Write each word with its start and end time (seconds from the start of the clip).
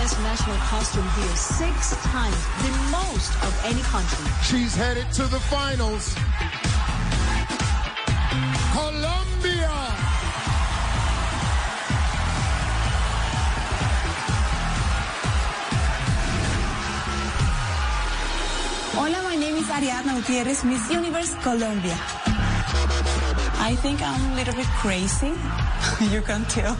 Has 0.00 0.14
best 0.14 0.22
national 0.22 0.56
costume 0.72 1.08
deal 1.14 1.36
six 1.36 1.94
times, 2.08 2.40
the 2.64 2.72
most 2.88 3.32
of 3.44 3.52
any 3.64 3.82
country. 3.82 4.24
She's 4.48 4.74
headed 4.74 5.06
to 5.12 5.24
the 5.24 5.40
finals. 5.52 6.14
Colombia. 8.72 9.76
Hola, 18.96 19.20
my 19.22 19.36
name 19.36 19.56
is 19.56 19.68
Ariadna 19.68 20.16
Gutierrez, 20.16 20.64
Miss 20.64 20.90
Universe, 20.90 21.34
Colombia. 21.42 21.98
I 23.68 23.76
think 23.82 24.00
I'm 24.00 24.32
a 24.32 24.34
little 24.34 24.54
bit 24.54 24.70
crazy. 24.80 25.32
you 26.14 26.22
can 26.22 26.44
tell. 26.46 26.76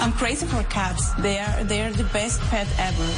I'm 0.00 0.12
crazy 0.12 0.46
for 0.46 0.62
cats. 0.64 1.12
They 1.14 1.38
are 1.38 1.64
they 1.64 1.82
are 1.82 1.92
the 1.92 2.08
best 2.12 2.40
pet 2.50 2.68
ever. 2.78 3.08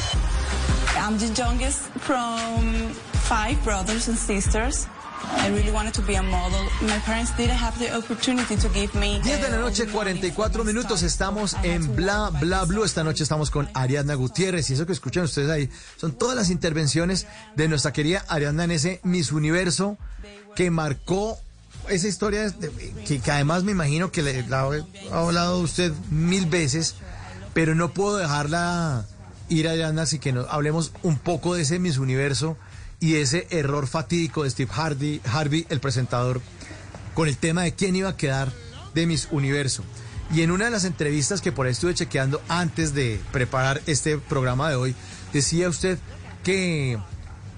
I'm 0.96 1.18
the 1.18 1.28
youngest 1.36 1.80
from 2.00 2.94
five 3.28 3.62
brothers 3.64 4.08
and 4.08 4.16
sisters. 4.16 4.86
I 5.22 5.48
really 5.48 5.70
wanted 5.70 5.92
to 5.94 6.02
be 6.02 6.14
a 6.14 6.22
model. 6.22 6.64
My 6.82 6.98
parents 7.00 7.36
didn't 7.36 7.56
have 7.56 7.78
the 7.78 7.94
opportunity 7.94 8.56
to 8.56 8.68
give 8.70 8.94
me. 8.94 9.20
10 9.22 9.42
de 9.42 9.50
la 9.50 9.58
noche, 9.58 9.86
money 9.86 10.14
44 10.18 10.52
for 10.52 10.64
minutos. 10.64 11.02
Estamos 11.02 11.54
en 11.62 11.94
Bla. 11.94 12.30
Bla 12.40 12.64
Blue. 12.64 12.84
Esta 12.84 13.04
noche 13.04 13.22
estamos 13.22 13.50
con 13.50 13.68
Ariadna 13.74 14.14
Gutiérrez. 14.14 14.70
Y 14.70 14.74
eso 14.74 14.86
que 14.86 14.92
escuchan 14.92 15.24
ustedes 15.24 15.50
ahí 15.50 15.68
son 15.96 16.12
todas 16.12 16.36
las 16.36 16.50
intervenciones 16.50 17.26
de 17.56 17.68
nuestra 17.68 17.92
querida 17.92 18.24
Ariadna 18.28 18.64
en 18.64 18.70
ese 18.70 19.00
Miss 19.02 19.32
Universo 19.32 19.98
que 20.56 20.70
marcó 20.70 21.38
esa 21.90 22.08
historia 22.08 22.52
que, 23.06 23.20
además 23.30 23.64
me 23.64 23.72
imagino 23.72 24.10
que 24.10 24.22
le 24.22 24.46
la 24.48 24.60
ha 24.60 25.18
hablado 25.18 25.60
usted 25.60 25.92
mil 26.10 26.46
veces, 26.46 26.96
pero 27.52 27.74
no 27.74 27.92
puedo 27.92 28.16
dejarla 28.16 29.06
ir 29.48 29.68
Ariadna, 29.68 30.02
así 30.02 30.18
que 30.18 30.32
no, 30.32 30.46
hablemos 30.48 30.92
un 31.02 31.18
poco 31.18 31.54
de 31.54 31.62
ese 31.62 31.78
Miss 31.78 31.98
Universo 31.98 32.56
y 33.00 33.16
ese 33.16 33.46
error 33.50 33.86
fatídico 33.86 34.44
de 34.44 34.50
Steve 34.50 34.70
Harvey, 34.74 35.20
Harvey, 35.24 35.66
el 35.68 35.80
presentador, 35.80 36.40
con 37.14 37.28
el 37.28 37.36
tema 37.36 37.62
de 37.62 37.74
quién 37.74 37.96
iba 37.96 38.10
a 38.10 38.16
quedar 38.16 38.52
de 38.94 39.06
Miss 39.06 39.28
Universo. 39.30 39.82
Y 40.32 40.42
en 40.42 40.52
una 40.52 40.66
de 40.66 40.70
las 40.70 40.84
entrevistas 40.84 41.40
que 41.40 41.50
por 41.50 41.66
ahí 41.66 41.72
estuve 41.72 41.94
chequeando 41.94 42.40
antes 42.48 42.94
de 42.94 43.20
preparar 43.32 43.82
este 43.86 44.18
programa 44.18 44.70
de 44.70 44.76
hoy, 44.76 44.94
decía 45.32 45.68
usted 45.68 45.98
que 46.44 46.98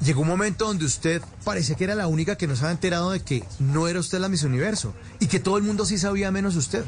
llegó 0.05 0.23
un 0.23 0.29
momento 0.29 0.67
donde 0.67 0.85
usted 0.85 1.23
parecía 1.45 1.77
que 1.77 1.85
era 1.85 1.95
la 1.95 2.07
única 2.07 2.37
que 2.37 2.47
no 2.47 2.57
se 2.57 2.65
había 2.65 2.73
enterado 2.73 3.11
de 3.11 3.21
que 3.21 3.45
no 3.59 3.89
era 3.89 4.01
usted 4.01 4.19
la 4.19 4.29
Miss 4.29 4.43
Universo 4.43 4.95
y 5.21 5.27
que 5.27 5.41
todo 5.41 5.57
el 5.57 5.63
mundo 5.63 5.85
sí 5.85 5.99
sabía 5.99 6.31
menos 6.31 6.57
usted. 6.57 6.85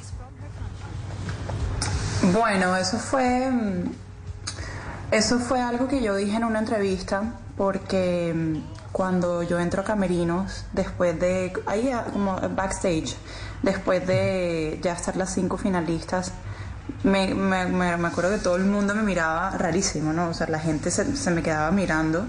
Bueno, 2.32 2.76
eso 2.76 2.98
fue 2.98 3.50
mm, 3.50 3.92
eso 5.10 5.38
fue 5.38 5.60
algo 5.60 5.86
que 5.88 6.02
yo 6.02 6.16
dije 6.16 6.36
en 6.36 6.44
una 6.44 6.58
entrevista 6.58 7.34
porque 7.56 8.32
mm, 8.34 8.90
cuando 8.92 9.42
yo 9.42 9.58
entro 9.60 9.82
a 9.82 9.84
Camerinos 9.84 10.64
después 10.72 11.18
de 11.20 11.52
ahí 11.66 11.90
ah, 11.90 12.06
como 12.12 12.36
backstage 12.50 13.16
después 13.62 14.06
de 14.06 14.78
ya 14.82 14.92
estar 14.92 15.16
las 15.16 15.34
cinco 15.34 15.56
finalistas 15.56 16.32
me, 17.04 17.34
me, 17.34 17.66
me- 17.66 17.96
me 17.96 18.08
acuerdo 18.08 18.30
que 18.32 18.38
todo 18.38 18.56
el 18.56 18.64
mundo 18.64 18.94
me 18.94 19.02
miraba 19.02 19.50
rarísimo, 19.52 20.12
¿no? 20.12 20.28
O 20.30 20.34
sea, 20.34 20.46
la 20.48 20.58
gente 20.58 20.90
se, 20.90 21.16
se 21.16 21.30
me 21.30 21.42
quedaba 21.42 21.70
mirando 21.70 22.26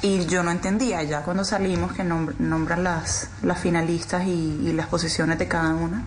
y 0.00 0.24
yo 0.26 0.42
no 0.42 0.50
entendía 0.50 1.02
ya 1.02 1.22
cuando 1.22 1.44
salimos 1.44 1.92
que 1.92 2.02
nombr- 2.04 2.36
nombran 2.38 2.82
las, 2.84 3.28
las 3.42 3.58
finalistas 3.60 4.24
y, 4.26 4.30
y 4.64 4.72
las 4.72 4.86
posiciones 4.86 5.38
de 5.38 5.48
cada 5.48 5.74
una, 5.74 6.04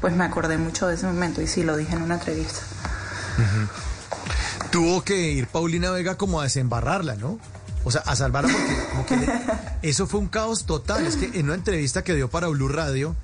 pues 0.00 0.14
me 0.14 0.24
acordé 0.24 0.58
mucho 0.58 0.86
de 0.88 0.94
ese 0.96 1.06
momento 1.06 1.40
y 1.40 1.46
sí 1.46 1.62
lo 1.62 1.76
dije 1.76 1.94
en 1.94 2.02
una 2.02 2.14
entrevista. 2.14 2.60
Tuvo 4.70 5.02
que 5.02 5.30
ir 5.32 5.46
Paulina 5.48 5.90
Vega 5.90 6.16
como 6.16 6.40
a 6.40 6.44
desembarrarla, 6.44 7.16
¿no? 7.16 7.38
O 7.84 7.90
sea, 7.90 8.02
a 8.06 8.14
salvarla 8.16 8.52
porque 8.52 8.76
como 8.90 9.06
que 9.06 9.16
le- 9.16 9.28
eso 9.82 10.06
fue 10.06 10.20
un 10.20 10.28
caos 10.28 10.64
total. 10.66 11.06
Es 11.06 11.16
que 11.16 11.38
en 11.38 11.46
una 11.46 11.54
entrevista 11.54 12.02
que 12.02 12.14
dio 12.14 12.30
para 12.30 12.46
Blue 12.48 12.68
Radio, 12.68 13.14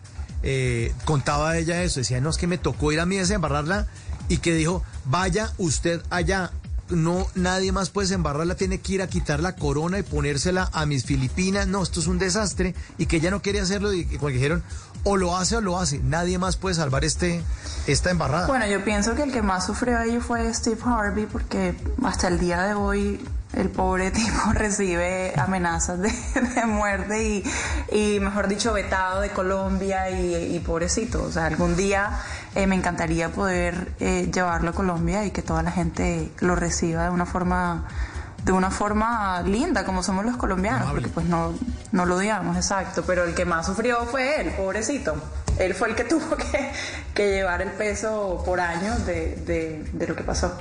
eh, 0.43 0.93
contaba 1.05 1.57
ella 1.57 1.83
eso. 1.83 2.01
Decía, 2.01 2.21
no, 2.21 2.31
es 2.31 2.37
que 2.37 2.47
me 2.47 2.59
tocó 2.59 2.93
ir 2.93 3.01
a 3.01 3.07
mí 3.07 3.17
a 3.17 3.21
desembarrarla 3.21 3.87
y 4.29 4.39
que 4.39 4.55
dijo, 4.55 4.83
vaya 5.05 5.53
usted 5.59 6.03
allá. 6.11 6.51
No, 6.91 7.27
nadie 7.35 7.71
más 7.71 7.91
puede 7.91 8.07
desembarrarla, 8.07 8.55
tiene 8.55 8.81
que 8.81 8.95
ir 8.95 9.03
a 9.03 9.09
quitar 9.09 9.41
la 9.41 9.57
corona 9.57 9.99
y 9.99 10.03
ponérsela 10.03 10.71
a 10.73 10.87
mis 10.87 11.05
Filipinas. 11.05 11.67
No, 11.67 11.83
esto 11.83 12.01
es 12.01 12.07
un 12.07 12.19
desastre. 12.19 12.75
Y 12.97 13.05
que 13.05 13.19
ella 13.19 13.31
no 13.31 13.43
quería 13.43 13.63
hacerlo 13.63 13.93
y 13.93 14.07
como 14.07 14.29
que 14.29 14.35
dijeron, 14.35 14.63
o 15.05 15.19
lo 15.19 15.37
hace 15.37 15.57
o 15.57 15.61
lo 15.61 15.79
hace. 15.79 15.99
Nadie 15.99 16.39
más 16.39 16.57
puede 16.57 16.75
salvar 16.75 17.05
este, 17.05 17.43
esta 17.87 18.11
embarrada. 18.11 18.47
Bueno, 18.47 18.67
yo 18.67 18.83
pienso 18.85 19.15
que 19.15 19.23
el 19.23 19.33
que 19.33 19.43
más 19.43 19.67
sufrió 19.67 19.99
ahí 19.99 20.19
fue 20.19 20.53
Steve 20.55 20.81
Harvey 20.83 21.27
porque 21.27 21.75
hasta 22.03 22.29
el 22.29 22.39
día 22.39 22.63
de 22.63 22.73
hoy 22.73 23.21
el 23.55 23.71
pobre 23.71 24.11
tipo 24.13 24.53
recibe 24.53 25.33
amenazas 25.37 25.99
de, 26.01 26.13
de 26.55 26.67
muerte 26.67 27.23
y, 27.23 27.45
y, 27.93 28.21
mejor 28.21 28.49
dicho, 28.49 28.73
vetado 28.73 29.21
de 29.21 29.31
Colombia 29.31 30.11
y, 30.11 30.57
y 30.57 30.59
pobrecito. 30.61 31.23
O 31.23 31.33
sea, 31.33 31.47
algún 31.47 31.77
día 31.77 32.11
eh, 32.55 32.67
me 32.67 32.75
encantaría 32.75 33.31
poder 33.31 33.93
eh, 34.01 34.31
llevarlo 34.33 34.71
a 34.71 34.73
Colombia 34.73 35.25
y 35.25 35.31
que 35.31 35.43
toda 35.43 35.63
la 35.63 35.71
gente 35.71 36.31
lo 36.41 36.55
reciba 36.55 37.05
de 37.05 37.11
una 37.11 37.27
forma 37.27 37.87
de 38.45 38.53
una 38.53 38.71
forma 38.71 39.43
linda 39.43 39.85
como 39.85 40.03
somos 40.03 40.25
los 40.25 40.37
colombianos, 40.37 40.91
porque 40.93 41.09
pues 41.09 41.27
no, 41.27 41.53
no 41.93 42.07
lo 42.07 42.17
odiamos, 42.17 42.57
exacto, 42.57 43.03
pero 43.07 43.25
el 43.25 43.35
que 43.35 43.45
más 43.45 43.67
sufrió 43.67 44.07
fue 44.07 44.41
él, 44.41 44.53
pobrecito. 44.53 45.17
Él 45.59 45.75
fue 45.75 45.89
el 45.89 45.97
que 45.97 46.05
tuvo 46.05 46.37
que, 46.37 46.73
que 47.15 47.31
llevar 47.31 47.61
el 47.61 47.73
peso 47.73 48.43
por 48.47 48.61
años 48.61 49.05
de, 49.05 49.37
de, 49.45 49.91
de 49.93 50.07
lo 50.07 50.17
que 50.17 50.23
pasó. 50.23 50.57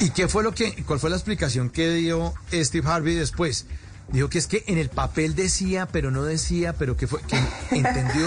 ¿Y 0.00 0.10
qué 0.10 0.28
fue 0.28 0.42
lo 0.42 0.52
que, 0.54 0.84
cuál 0.84 0.98
fue 1.00 1.10
la 1.10 1.16
explicación 1.16 1.70
que 1.70 1.90
dio 1.90 2.34
Steve 2.52 2.88
Harvey 2.88 3.14
después? 3.14 3.66
Dijo 4.12 4.28
que 4.28 4.38
es 4.38 4.46
que 4.46 4.64
en 4.68 4.78
el 4.78 4.88
papel 4.88 5.34
decía, 5.34 5.86
pero 5.86 6.10
no 6.10 6.22
decía, 6.22 6.72
pero 6.74 6.96
que 6.96 7.06
fue, 7.06 7.20
que 7.22 7.36
entendió 7.76 8.26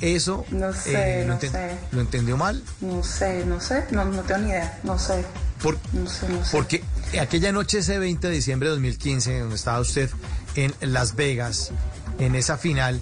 eso. 0.00 0.44
No 0.50 0.72
sé, 0.72 1.24
lo, 1.26 1.34
no 1.34 1.40
sé. 1.40 1.78
¿Lo 1.92 2.00
entendió 2.00 2.36
mal? 2.36 2.62
No 2.80 3.02
sé, 3.04 3.44
no 3.46 3.60
sé, 3.60 3.84
no, 3.92 4.04
no 4.04 4.22
tengo 4.22 4.40
ni 4.42 4.48
idea, 4.50 4.80
no 4.82 4.98
sé. 4.98 5.24
Por- 5.62 5.78
No 5.92 6.08
sé, 6.10 6.28
no 6.28 6.44
sé. 6.44 6.50
Porque 6.50 6.82
aquella 7.20 7.52
noche, 7.52 7.78
ese 7.78 7.98
20 7.98 8.26
de 8.28 8.34
diciembre 8.34 8.68
de 8.68 8.74
2015, 8.74 9.38
donde 9.40 9.54
estaba 9.54 9.78
usted 9.78 10.10
en 10.56 10.74
Las 10.80 11.14
Vegas, 11.14 11.70
en 12.18 12.34
esa 12.34 12.58
final, 12.58 13.00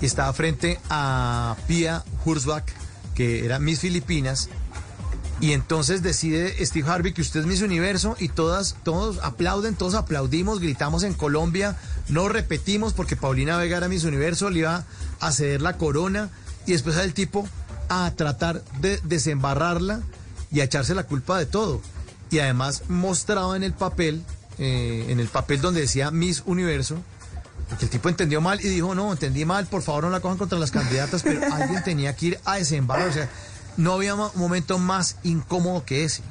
estaba 0.00 0.32
frente 0.32 0.80
a 0.88 1.54
Pia 1.66 2.02
Hurzbach, 2.24 2.64
que 3.14 3.44
era 3.44 3.58
Miss 3.58 3.80
Filipinas, 3.80 4.48
y 5.40 5.52
entonces 5.52 6.02
decide 6.02 6.64
Steve 6.64 6.90
Harvey 6.90 7.12
que 7.12 7.20
usted 7.20 7.40
es 7.40 7.46
Miss 7.46 7.62
Universo 7.62 8.16
y 8.18 8.28
todas, 8.28 8.76
todos 8.82 9.18
aplauden, 9.22 9.76
todos 9.76 9.94
aplaudimos, 9.94 10.58
gritamos 10.58 11.04
en 11.04 11.14
Colombia, 11.14 11.76
no 12.08 12.28
repetimos 12.28 12.92
porque 12.92 13.16
Paulina 13.16 13.56
Vega 13.56 13.76
era 13.76 13.88
Miss 13.88 14.04
Universo, 14.04 14.50
le 14.50 14.60
iba 14.60 14.84
a 15.20 15.32
ceder 15.32 15.62
la 15.62 15.76
corona 15.76 16.30
y 16.66 16.72
después 16.72 16.96
el 16.96 17.14
tipo 17.14 17.48
a 17.88 18.12
tratar 18.16 18.64
de 18.80 19.00
desembarrarla 19.04 20.00
y 20.50 20.60
a 20.60 20.64
echarse 20.64 20.94
la 20.94 21.04
culpa 21.04 21.38
de 21.38 21.46
todo. 21.46 21.80
Y 22.30 22.40
además 22.40 22.82
mostraba 22.88 23.56
en 23.56 23.62
el 23.62 23.72
papel, 23.72 24.22
eh, 24.58 25.06
en 25.08 25.20
el 25.20 25.28
papel 25.28 25.60
donde 25.60 25.82
decía 25.82 26.10
Miss 26.10 26.42
Universo, 26.46 26.98
porque 27.68 27.84
el 27.84 27.90
tipo 27.90 28.08
entendió 28.08 28.40
mal 28.40 28.60
y 28.60 28.68
dijo, 28.68 28.94
no, 28.94 29.12
entendí 29.12 29.44
mal, 29.44 29.66
por 29.66 29.82
favor 29.82 30.04
no 30.04 30.10
la 30.10 30.20
cojan 30.20 30.38
contra 30.38 30.58
las 30.58 30.70
candidatas, 30.70 31.22
pero 31.22 31.40
alguien 31.52 31.82
tenía 31.84 32.16
que 32.16 32.26
ir 32.26 32.40
a 32.44 32.56
desembarrar. 32.56 33.08
O 33.08 33.12
sea, 33.12 33.28
no 33.76 33.92
había 33.92 34.14
mo- 34.16 34.32
momento 34.34 34.78
más 34.78 35.16
incómodo 35.22 35.84
que 35.84 36.04
ese. 36.04 36.22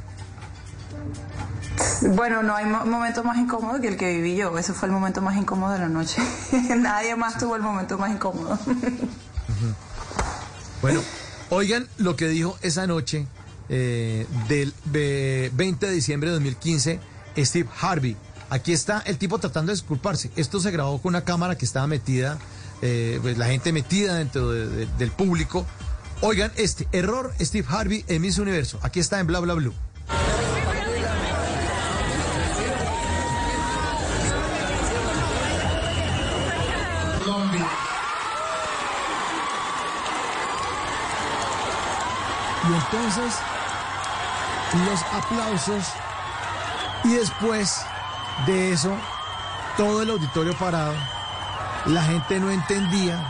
Bueno, 2.02 2.44
no 2.44 2.56
hay 2.56 2.66
mo- 2.66 2.86
momento 2.86 3.24
más 3.24 3.38
incómodo 3.38 3.80
que 3.82 3.88
el 3.88 3.98
que 3.98 4.16
viví 4.16 4.36
yo. 4.36 4.58
Ese 4.58 4.74
fue 4.74 4.88
el 4.88 4.92
momento 4.94 5.22
más 5.22 5.38
incómodo 5.38 5.74
de 5.74 5.80
la 5.80 5.90
noche. 5.90 6.22
Nadie 6.78 7.16
más 7.16 7.38
tuvo 7.38 7.56
el 7.56 7.62
momento 7.62 7.98
más 7.98 8.12
incómodo. 8.12 8.58
Bueno, 10.82 11.02
oigan 11.50 11.88
lo 11.98 12.16
que 12.16 12.28
dijo 12.28 12.58
esa 12.62 12.86
noche 12.88 13.28
eh, 13.70 14.28
del 14.48 14.74
eh, 14.94 15.52
20 15.54 15.86
de 15.88 15.92
diciembre 15.92 16.30
de 16.30 16.36
2015 16.36 17.00
Steve 17.38 17.70
Harvey. 17.82 18.16
Aquí 18.50 18.72
está 18.74 19.00
el 19.06 19.18
tipo 19.18 19.40
tratando 19.40 19.72
de 19.72 19.76
disculparse. 19.76 20.32
Esto 20.36 20.60
se 20.60 20.72
grabó 20.72 21.02
con 21.02 21.10
una 21.10 21.24
cámara 21.26 21.58
que 21.58 21.66
estaba 21.66 21.86
metida, 21.88 22.38
eh, 22.82 23.20
pues 23.22 23.38
la 23.38 23.48
gente 23.48 23.74
metida 23.74 24.16
dentro 24.16 24.52
de- 24.52 24.68
de- 24.68 24.86
del 24.98 25.12
público, 25.12 25.66
Oigan, 26.22 26.52
este 26.58 26.88
error 26.92 27.32
Steve 27.40 27.68
Harvey 27.70 28.04
en 28.08 28.22
Miss 28.22 28.40
Universo. 28.40 28.80
Aquí 28.82 29.00
está 29.00 29.20
en 29.20 29.28
Bla 29.28 29.40
Bla 29.40 29.54
Blue. 29.54 29.74
Y 42.64 42.74
entonces 42.74 43.34
los 44.86 45.02
aplausos 45.14 45.86
y 47.06 47.14
después 47.14 47.82
de 48.46 48.74
eso 48.74 48.94
todo 49.78 50.02
el 50.02 50.10
auditorio 50.10 50.58
parado, 50.58 50.96
la 51.86 52.02
gente 52.02 52.40
no 52.40 52.52
entendía 52.52 53.24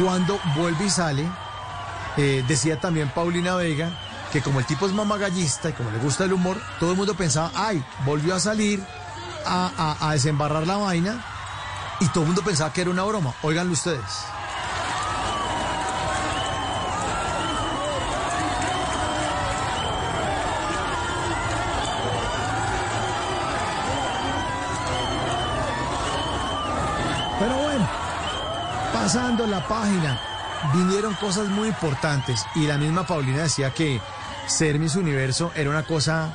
cuando 0.00 0.38
vuelve 0.54 0.86
y 0.86 0.90
sale. 0.90 1.45
Eh, 2.16 2.44
decía 2.48 2.80
también 2.80 3.10
Paulina 3.10 3.54
Vega 3.56 3.90
que 4.32 4.40
como 4.42 4.58
el 4.58 4.66
tipo 4.66 4.86
es 4.86 4.92
mamagallista 4.92 5.68
y 5.68 5.72
como 5.72 5.90
le 5.90 5.98
gusta 5.98 6.24
el 6.24 6.32
humor, 6.32 6.60
todo 6.80 6.90
el 6.92 6.96
mundo 6.96 7.14
pensaba, 7.14 7.50
ay, 7.54 7.82
volvió 8.04 8.34
a 8.34 8.40
salir 8.40 8.82
a, 9.44 9.96
a- 10.00 10.12
desembarrar 10.12 10.66
la 10.66 10.76
vaina 10.76 11.24
y 12.00 12.08
todo 12.08 12.22
el 12.22 12.26
mundo 12.28 12.42
pensaba 12.42 12.72
que 12.72 12.80
era 12.82 12.90
una 12.90 13.04
broma. 13.04 13.34
Óiganlo 13.42 13.72
ustedes. 13.72 14.02
Pero 27.38 27.54
bueno, 27.58 27.86
pasando 28.92 29.46
la 29.46 29.60
página, 29.68 30.18
vinieron 30.74 31.14
cosas 31.14 31.48
muy 31.48 31.68
importantes 31.68 32.44
y 32.54 32.66
la 32.66 32.78
misma 32.78 33.06
Paulina 33.06 33.42
decía 33.42 33.72
que 33.72 34.00
ser 34.46 34.78
Miss 34.78 34.96
Universo 34.96 35.52
era 35.54 35.70
una 35.70 35.84
cosa 35.84 36.34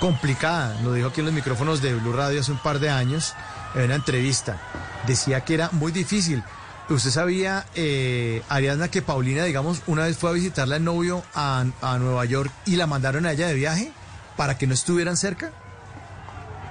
complicada. 0.00 0.76
Lo 0.82 0.92
dijo 0.92 1.08
aquí 1.08 1.20
en 1.20 1.26
los 1.26 1.34
micrófonos 1.34 1.80
de 1.82 1.94
Blue 1.94 2.12
Radio 2.12 2.40
hace 2.40 2.52
un 2.52 2.58
par 2.58 2.78
de 2.80 2.90
años 2.90 3.34
en 3.74 3.84
una 3.84 3.94
entrevista. 3.96 4.60
Decía 5.06 5.42
que 5.44 5.54
era 5.54 5.68
muy 5.72 5.92
difícil. 5.92 6.42
¿Usted 6.88 7.10
sabía, 7.10 7.64
eh, 7.74 8.42
Ariadna, 8.48 8.88
que 8.88 9.00
Paulina, 9.02 9.44
digamos, 9.44 9.82
una 9.86 10.04
vez 10.04 10.18
fue 10.18 10.30
a 10.30 10.32
visitarle 10.34 10.74
al 10.76 10.84
novio 10.84 11.22
a, 11.34 11.64
a 11.80 11.98
Nueva 11.98 12.24
York 12.24 12.50
y 12.66 12.76
la 12.76 12.86
mandaron 12.86 13.24
a 13.24 13.32
ella 13.32 13.46
de 13.46 13.54
viaje 13.54 13.92
para 14.36 14.58
que 14.58 14.66
no 14.66 14.74
estuvieran 14.74 15.16
cerca? 15.16 15.50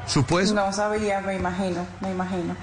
¿Supo 0.07 0.39
eso? 0.39 0.53
No 0.53 0.71
sabía, 0.73 1.21
me 1.21 1.35
imagino, 1.35 1.87
me 2.01 2.11
imagino. 2.11 2.55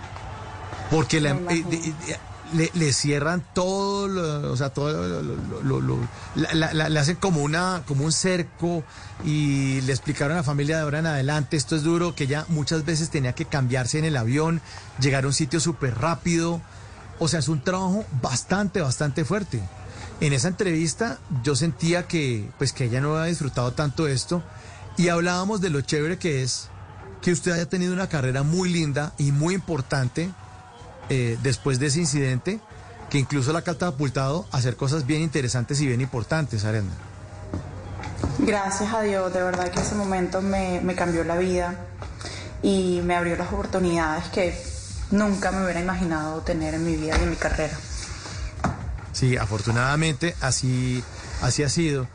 Porque 0.91 1.21
la- 1.21 1.31
eh, 1.31 2.19
le, 2.55 2.71
le 2.75 2.93
cierran 2.93 3.45
todo, 3.55 4.09
lo- 4.09 4.53
o 4.53 4.57
sea, 4.57 4.71
todo, 4.71 5.23
lo- 5.23 5.81
lo- 5.81 5.99
la- 6.35 6.73
la- 6.73 6.89
le 6.89 6.99
hacen 6.99 7.17
como 7.17 7.43
una, 7.43 7.83
como 7.87 8.05
un 8.05 8.13
cerco 8.13 8.85
y 9.25 9.81
le 9.83 9.93
explicaron 9.93 10.33
a 10.33 10.41
la 10.41 10.43
familia 10.45 10.77
de 10.77 10.83
ahora 10.83 10.99
en 11.01 11.07
adelante, 11.07 11.57
esto 11.57 11.77
es 11.77 11.83
duro, 11.83 12.15
que 12.15 12.25
ella 12.25 12.47
muchas 12.49 12.85
veces 12.85 13.11
tenía 13.11 13.35
que 13.35 13.45
cambiarse 13.45 13.99
en 13.99 14.05
el 14.05 14.17
avión, 14.17 14.61
llegar 15.01 15.25
a 15.25 15.27
un 15.27 15.33
sitio 15.35 15.61
súper 15.61 15.99
rápido, 15.99 16.61
o 17.19 17.29
sea, 17.29 17.41
es 17.41 17.49
un 17.49 17.63
trabajo 17.63 18.05
bastante, 18.23 18.81
bastante 18.81 19.25
fuerte. 19.25 19.61
En 20.21 20.33
esa 20.33 20.49
entrevista 20.49 21.19
yo 21.45 21.55
sentía 21.55 22.07
que, 22.09 22.51
pues, 22.59 22.73
que 22.73 22.85
ella 22.85 23.01
no 23.01 23.15
había 23.17 23.29
disfrutado 23.29 23.73
tanto 23.73 24.09
esto 24.09 24.43
y 24.97 25.09
hablábamos 25.09 25.61
de 25.61 25.71
lo 25.71 25.81
chévere 25.81 26.19
que 26.19 26.43
es 26.43 26.69
que 27.23 27.33
usted 27.33 27.53
haya 27.53 27.69
tenido 27.69 27.93
una 27.93 28.09
carrera 28.09 28.43
muy 28.43 28.69
linda 28.73 29.13
y 29.19 29.33
muy 29.33 29.55
importante 29.55 30.31
eh, 31.09 31.39
después 31.43 31.79
de 31.79 31.87
ese 31.87 32.01
incidente, 32.01 32.61
que 33.11 33.19
incluso 33.19 33.53
la 33.53 33.61
ha 33.61 33.63
catapultado 33.63 34.47
a 34.53 34.59
hacer 34.59 34.77
cosas 34.77 35.07
bien 35.07 35.23
interesantes 35.23 35.81
y 35.81 35.87
bien 35.87 36.01
importantes, 36.01 36.65
Arenda. 36.65 36.95
Gracias 38.39 38.93
a 38.93 39.03
Dios, 39.03 39.33
de 39.33 39.43
verdad 39.43 39.71
que 39.71 39.81
ese 39.81 39.95
momento 39.95 40.43
me, 40.43 40.81
me 40.83 40.95
cambió 40.95 41.25
la 41.25 41.37
vida 41.37 41.75
y 42.63 43.01
me 43.05 43.15
abrió 43.15 43.37
las 43.37 43.53
oportunidades 43.53 44.29
que 44.29 44.55
nunca 45.11 45.51
me 45.53 45.65
hubiera 45.65 45.81
imaginado 45.81 46.41
tener 46.43 46.75
en 46.75 46.85
mi 46.85 46.97
vida 46.97 47.17
y 47.19 47.23
en 47.23 47.31
mi 47.31 47.37
carrera. 47.37 47.77
Sí, 49.13 49.37
afortunadamente 49.37 50.35
así, 50.41 51.03
así 51.43 51.63
ha 51.63 51.69
sido. 51.69 52.07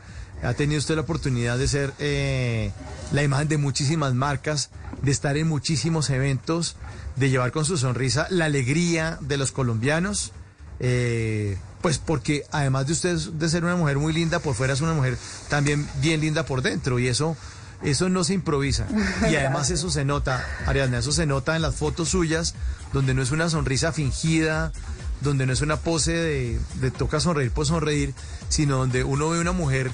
Ha 0.42 0.54
tenido 0.54 0.78
usted 0.78 0.94
la 0.94 1.02
oportunidad 1.02 1.58
de 1.58 1.68
ser 1.68 1.92
eh, 1.98 2.70
la 3.12 3.22
imagen 3.22 3.48
de 3.48 3.58
muchísimas 3.58 4.14
marcas, 4.14 4.70
de 5.04 5.10
estar 5.10 5.36
en 5.36 5.48
muchísimos 5.48 6.10
eventos, 6.10 6.76
de 7.16 7.30
llevar 7.30 7.52
con 7.52 7.64
su 7.64 7.76
sonrisa 7.76 8.26
la 8.30 8.46
alegría 8.46 9.18
de 9.20 9.36
los 9.36 9.52
colombianos. 9.52 10.32
eh, 10.80 11.56
pues 11.80 11.98
porque 11.98 12.44
además 12.50 12.86
de 12.86 12.94
usted 12.94 13.14
de 13.14 13.48
ser 13.50 13.62
una 13.62 13.76
mujer 13.76 13.98
muy 13.98 14.14
linda 14.14 14.38
por 14.38 14.54
fuera, 14.54 14.72
es 14.72 14.80
una 14.80 14.94
mujer 14.94 15.18
también 15.50 15.86
bien 16.00 16.22
linda 16.22 16.46
por 16.46 16.62
dentro 16.62 16.98
y 16.98 17.08
eso, 17.08 17.36
eso 17.82 18.08
no 18.08 18.24
se 18.24 18.32
improvisa. 18.32 18.86
Y 19.30 19.36
además 19.36 19.70
eso 19.70 19.90
se 19.90 20.02
nota, 20.06 20.42
Ariadna, 20.66 21.00
eso 21.00 21.12
se 21.12 21.26
nota 21.26 21.54
en 21.56 21.60
las 21.60 21.74
fotos 21.74 22.08
suyas, 22.08 22.54
donde 22.94 23.12
no 23.12 23.20
es 23.20 23.32
una 23.32 23.50
sonrisa 23.50 23.92
fingida, 23.92 24.72
donde 25.20 25.44
no 25.44 25.52
es 25.52 25.60
una 25.60 25.76
pose 25.76 26.12
de, 26.12 26.58
de 26.80 26.90
toca 26.90 27.20
sonreír 27.20 27.50
por 27.50 27.66
sonreír, 27.66 28.14
sino 28.48 28.78
donde 28.78 29.04
uno 29.04 29.28
ve 29.28 29.38
una 29.38 29.52
mujer 29.52 29.90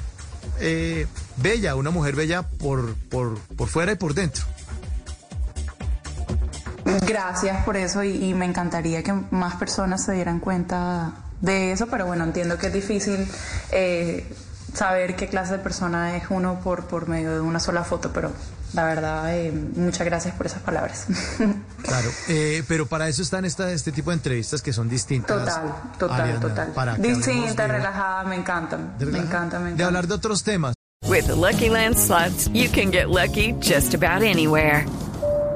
eh, 0.60 1.08
bella, 1.38 1.74
una 1.74 1.90
mujer 1.90 2.14
bella 2.14 2.42
por, 2.48 2.94
por, 3.10 3.36
por 3.56 3.68
fuera 3.68 3.90
y 3.92 3.96
por 3.96 4.14
dentro. 4.14 4.44
Gracias 7.06 7.64
por 7.64 7.76
eso 7.76 8.02
y, 8.04 8.24
y 8.24 8.34
me 8.34 8.44
encantaría 8.46 9.02
que 9.02 9.12
más 9.30 9.56
personas 9.56 10.04
se 10.04 10.12
dieran 10.12 10.40
cuenta 10.40 11.12
de 11.40 11.72
eso, 11.72 11.86
pero 11.88 12.06
bueno, 12.06 12.24
entiendo 12.24 12.58
que 12.58 12.66
es 12.68 12.72
difícil 12.72 13.26
eh, 13.72 14.30
saber 14.74 15.16
qué 15.16 15.28
clase 15.28 15.52
de 15.54 15.58
persona 15.60 16.16
es 16.16 16.24
uno 16.30 16.60
por, 16.60 16.84
por 16.86 17.08
medio 17.08 17.32
de 17.34 17.40
una 17.40 17.58
sola 17.60 17.82
foto, 17.84 18.10
pero 18.12 18.30
la 18.74 18.84
verdad, 18.84 19.34
eh, 19.36 19.50
muchas 19.74 20.04
gracias 20.06 20.34
por 20.34 20.46
esas 20.46 20.62
palabras. 20.62 21.06
Claro, 21.82 22.10
eh, 22.28 22.62
pero 22.68 22.86
para 22.86 23.08
eso 23.08 23.22
están 23.22 23.44
esta, 23.46 23.72
este 23.72 23.90
tipo 23.90 24.10
de 24.10 24.16
entrevistas 24.16 24.60
que 24.60 24.72
son 24.72 24.88
distintas. 24.88 25.38
Total, 25.38 25.72
total, 25.98 26.20
Ariadna, 26.20 26.40
total. 26.40 26.68
para 26.72 26.94
Distinta, 26.96 27.62
de- 27.66 27.72
relajada, 27.72 28.22
me 28.24 28.36
encantan. 28.36 28.98
de 28.98 29.06
Me 29.06 29.18
encanta, 29.18 29.58
me 29.58 29.64
De 29.64 29.70
encanta. 29.70 29.86
hablar 29.86 30.06
de 30.06 30.14
otros 30.14 30.42
temas. 30.44 30.74
With 31.08 31.24
the 31.26 31.34
Lucky 31.34 31.70
Land 31.70 31.96
slots, 31.96 32.48
you 32.52 32.68
can 32.70 32.92
get 32.92 33.08
lucky 33.08 33.54
just 33.60 33.94
about 33.94 34.22
anywhere. 34.22 34.84